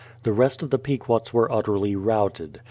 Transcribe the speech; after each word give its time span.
The 0.23 0.33
rest 0.33 0.63
of 0.63 0.71
the 0.71 0.79
Pequots 0.79 1.31
were 1.31 1.51
utterly 1.51 1.95
routed. 1.95 2.59